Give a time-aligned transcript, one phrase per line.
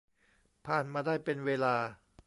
[0.65, 1.75] ผ่านมาได้เป็นเวลา